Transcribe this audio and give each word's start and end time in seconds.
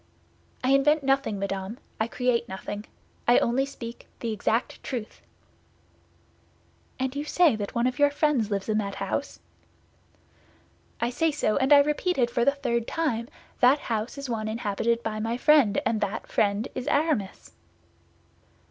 "I 0.63 0.71
invent 0.71 1.03
nothing, 1.03 1.37
madame; 1.37 1.77
I 1.99 2.07
create 2.07 2.49
nothing. 2.49 2.85
I 3.27 3.37
only 3.37 3.67
speak 3.67 4.07
that 4.17 4.27
exact 4.27 4.81
truth." 4.81 5.21
"And 6.99 7.15
you 7.15 7.23
say 7.23 7.55
that 7.55 7.75
one 7.75 7.85
of 7.85 7.99
your 7.99 8.09
friends 8.09 8.49
lives 8.49 8.67
in 8.67 8.79
that 8.79 8.95
house?" 8.95 9.39
"I 10.99 11.11
say 11.11 11.29
so, 11.29 11.55
and 11.57 11.71
I 11.71 11.81
repeat 11.81 12.17
it 12.17 12.31
for 12.31 12.43
the 12.43 12.49
third 12.51 12.87
time; 12.87 13.27
that 13.59 13.77
house 13.77 14.17
is 14.17 14.27
one 14.27 14.47
inhabited 14.47 15.03
by 15.03 15.19
my 15.19 15.37
friend, 15.37 15.79
and 15.85 16.01
that 16.01 16.25
friend 16.25 16.67
is 16.73 16.87
Aramis." 16.87 17.53